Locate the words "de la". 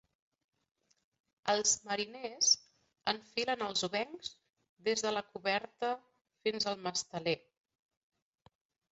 5.07-5.23